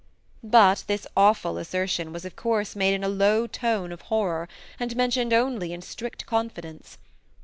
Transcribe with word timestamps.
But 0.43 0.83
this 0.87 1.05
awful 1.15 1.59
assertion 1.59 2.11
was 2.11 2.25
of 2.25 2.35
course 2.35 2.75
made 2.75 2.95
in 2.95 3.03
a 3.03 3.07
low 3.07 3.45
tone 3.45 3.91
of 3.91 4.01
horror, 4.09 4.49
and 4.79 4.95
mentioned 4.95 5.31
only 5.31 5.73
in 5.73 5.83
strict 5.83 6.25
confidence. 6.25 6.97